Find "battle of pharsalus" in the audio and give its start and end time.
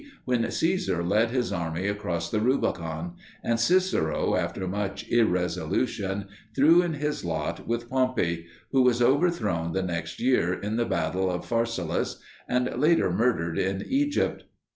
10.85-12.19